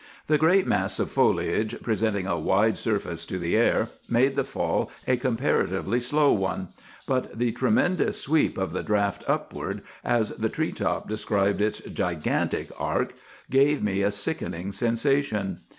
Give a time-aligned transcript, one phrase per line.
[0.25, 4.89] The great mass of foliage, presenting a wide surface to the air, made the fall
[5.07, 6.69] a comparatively slow one;
[7.07, 12.71] but the tremendous sweep of the draught upward, as the tree top described its gigantic
[12.79, 13.13] arc,
[13.51, 15.59] gave me a sickening sensation.